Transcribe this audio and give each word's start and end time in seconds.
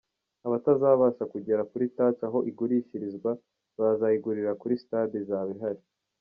Abatazabasha 0.47 1.23
kugera 1.33 1.61
kuri 1.71 1.85
Touch 1.95 2.21
aho 2.27 2.39
igurishirizwa, 2.49 3.31
bazayigurira 3.79 4.51
kuri 4.61 4.73
stade 4.83 5.15
izaba 5.23 5.49
ihari”. 5.57 5.81